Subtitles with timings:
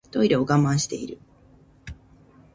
[0.09, 1.19] トイレ我慢してる